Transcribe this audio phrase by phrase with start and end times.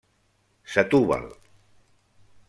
[0.73, 1.25] Setúbal.